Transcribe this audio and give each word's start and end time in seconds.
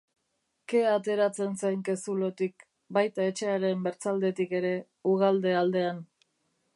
Kea 0.71 0.93
ateratzen 0.99 1.51
zen 1.59 1.83
ke-zulotik, 1.89 2.65
baita 2.99 3.27
etxearen 3.33 3.85
bertzaldetik 3.89 4.59
ere, 4.61 4.75
ugalde 5.13 5.55
aldean. 5.63 6.05